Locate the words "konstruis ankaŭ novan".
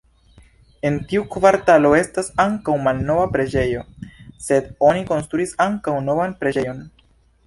5.11-6.35